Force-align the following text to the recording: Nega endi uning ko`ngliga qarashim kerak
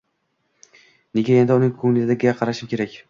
Nega 1.19 1.35
endi 1.41 1.59
uning 1.59 1.75
ko`ngliga 1.83 2.35
qarashim 2.41 2.73
kerak 2.73 2.99